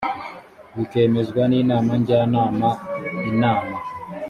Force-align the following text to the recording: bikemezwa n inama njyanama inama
bikemezwa 0.75 1.41
n 1.49 1.51
inama 1.61 1.91
njyanama 2.01 2.69
inama 3.29 3.77